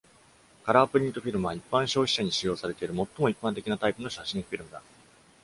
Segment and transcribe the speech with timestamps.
[0.65, 4.81] カラープリントフィルムは、一般消費者に使用されている最も一般的なタイプの写真フィルムだ。